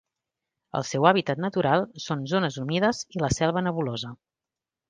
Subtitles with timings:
[0.79, 4.15] El seu hàbitat natural són zones humides i la selva nebulosa.